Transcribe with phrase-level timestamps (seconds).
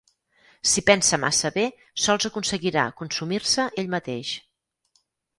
[0.69, 1.65] Si pensa massa bé
[2.05, 4.33] sols aconseguirà consumir-se ell mateix.